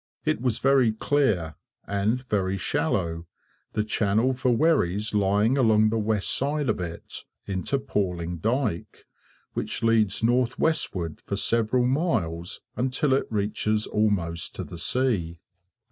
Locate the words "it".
0.25-0.41, 6.79-7.23, 13.13-13.27